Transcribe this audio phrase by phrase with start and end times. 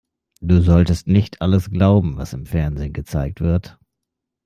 [0.41, 3.77] Du solltest nicht alles glauben, was im Fernsehen gezeigt wird.